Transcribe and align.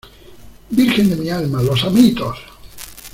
¡virgen 0.71 1.11
de 1.11 1.15
mi 1.15 1.29
alma!¡ 1.29 1.61
los 1.61 1.83
amitos! 1.83 2.35